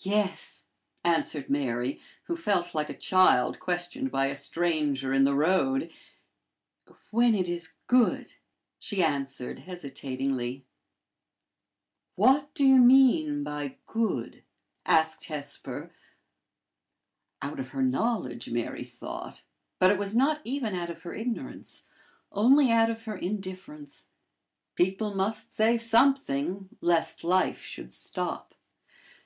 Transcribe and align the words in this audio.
"Yes," 0.00 0.66
answered 1.04 1.48
Mary, 1.48 1.98
who 2.24 2.36
felt 2.36 2.74
like 2.74 2.90
a 2.90 2.94
child 2.94 3.58
questioned 3.58 4.10
by 4.10 4.26
a 4.26 4.34
stranger 4.36 5.14
in 5.14 5.24
the 5.24 5.34
road;" 5.34 5.90
when 7.10 7.34
it 7.34 7.48
is 7.48 7.72
good," 7.86 8.34
she 8.78 9.02
added, 9.02 9.60
hesitatingly. 9.60 10.66
"What 12.14 12.52
do 12.52 12.62
you 12.62 12.76
mean 12.76 13.42
by 13.42 13.78
good?" 13.86 14.44
asked 14.84 15.24
Hesper 15.28 15.90
out 17.40 17.58
of 17.58 17.70
her 17.70 17.80
knowledge, 17.82 18.50
Mary 18.50 18.84
thought, 18.84 19.40
but 19.78 19.90
it 19.90 19.96
was 19.98 20.14
not 20.14 20.42
even 20.44 20.74
out 20.74 20.90
of 20.90 21.00
her 21.04 21.14
ignorance, 21.14 21.84
only 22.30 22.70
out 22.70 22.90
of 22.90 23.04
her 23.04 23.16
indifference. 23.16 24.08
People 24.74 25.14
must 25.14 25.54
say 25.54 25.78
something, 25.78 26.68
lest 26.82 27.24
life 27.24 27.62
should 27.62 27.94
stop. 27.94 28.54